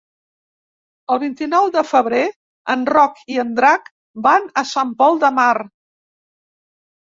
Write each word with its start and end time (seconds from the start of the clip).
El 1.15 1.19
vint-i-nou 1.23 1.67
de 1.75 1.83
febrer 1.89 2.23
en 2.77 2.87
Roc 2.93 3.23
i 3.35 3.39
en 3.45 3.53
Drac 3.61 3.95
van 4.31 4.51
a 4.65 4.67
Sant 4.75 4.99
Pol 5.05 5.23
de 5.29 5.35
Mar. 5.41 5.49